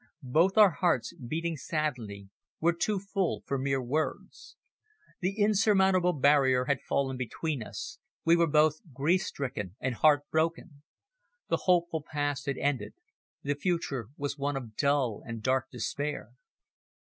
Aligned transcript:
Both 0.23 0.57
our 0.57 0.71
hearts, 0.71 1.13
beating 1.13 1.55
sadly, 1.57 2.31
were 2.59 2.73
too 2.73 2.97
full 2.97 3.43
for 3.45 3.59
mere 3.59 3.83
words. 3.83 4.55
The 5.19 5.37
insurmountable 5.37 6.13
barrier 6.13 6.65
had 6.65 6.81
fallen 6.81 7.17
between 7.17 7.61
us; 7.61 7.99
we 8.25 8.35
were 8.35 8.47
both 8.47 8.81
grief 8.95 9.21
stricken 9.21 9.75
and 9.79 9.93
heart 9.93 10.27
broken. 10.31 10.81
The 11.49 11.57
hopeful 11.69 12.01
past 12.03 12.47
had 12.47 12.57
ended, 12.57 12.95
the 13.43 13.53
future 13.53 14.07
was 14.17 14.39
one 14.39 14.57
of 14.57 14.75
dull 14.75 15.21
and 15.23 15.43
dark 15.43 15.69
despair. 15.69 16.31